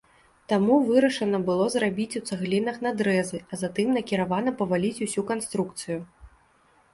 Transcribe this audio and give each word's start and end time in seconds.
Таму 0.51 0.75
вырашана 0.85 1.41
было 1.49 1.67
зрабіць 1.73 2.17
у 2.21 2.21
цаглінах 2.35 2.79
надрэзы, 2.85 3.39
а 3.51 3.61
затым 3.65 3.93
накіравана 3.99 4.55
паваліць 4.63 5.03
ўсю 5.11 5.27
канструкцыю. 5.35 5.99